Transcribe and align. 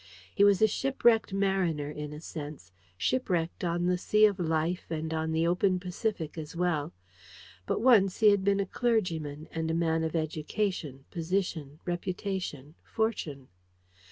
He 0.33 0.43
was 0.43 0.63
a 0.63 0.67
shipwrecked 0.67 1.31
mariner, 1.31 1.91
in 1.91 2.11
a 2.11 2.19
sense: 2.19 2.71
shipwrecked 2.97 3.63
on 3.63 3.85
the 3.85 3.99
sea 3.99 4.25
of 4.25 4.39
Life 4.39 4.87
and 4.89 5.13
on 5.13 5.31
the 5.31 5.45
open 5.45 5.79
Pacific 5.79 6.39
as 6.39 6.55
well. 6.55 6.91
But 7.67 7.81
once 7.81 8.19
he 8.19 8.31
had 8.31 8.43
been 8.43 8.59
a 8.59 8.65
clergyman, 8.65 9.47
and 9.51 9.69
a 9.69 9.75
man 9.75 10.03
of 10.03 10.15
education, 10.15 11.05
position, 11.11 11.81
reputation, 11.85 12.73
fortune. 12.83 13.49